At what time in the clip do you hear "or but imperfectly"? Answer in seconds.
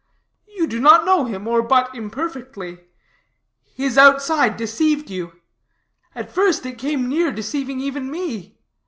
1.47-2.79